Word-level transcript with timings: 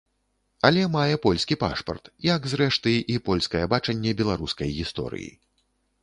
Але 0.67 0.83
мае 0.93 1.15
польскі 1.25 1.57
пашпарт, 1.63 2.09
як, 2.27 2.47
зрэшты, 2.53 2.93
і 3.15 3.19
польскае 3.27 3.61
бачанне 3.75 4.15
беларускай 4.23 4.73
гісторыі. 4.79 5.29